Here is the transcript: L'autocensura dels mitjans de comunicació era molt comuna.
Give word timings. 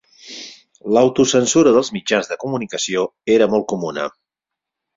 L'autocensura 0.97 1.75
dels 1.75 1.93
mitjans 1.99 2.31
de 2.33 2.39
comunicació 2.47 3.07
era 3.37 3.51
molt 3.55 3.71
comuna. 3.75 4.11